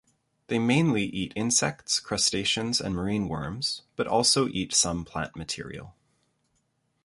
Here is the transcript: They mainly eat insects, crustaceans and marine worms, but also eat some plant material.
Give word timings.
They 0.47 0.57
mainly 0.57 1.03
eat 1.05 1.31
insects, 1.35 1.99
crustaceans 1.99 2.81
and 2.81 2.95
marine 2.95 3.27
worms, 3.27 3.83
but 3.95 4.07
also 4.07 4.47
eat 4.47 4.73
some 4.73 5.05
plant 5.05 5.35
material. 5.35 5.93